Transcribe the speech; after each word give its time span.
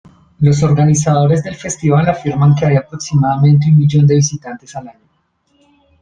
Los 0.39 0.63
organizadores 0.63 1.43
del 1.43 1.53
festival 1.55 2.09
afirman 2.09 2.55
que 2.55 2.65
hay 2.65 2.75
aproximadamente 2.75 3.67
un 3.69 3.77
millón 3.77 4.07
de 4.07 4.15
visitantes 4.15 4.71
cada 4.73 4.89
año. 4.89 5.07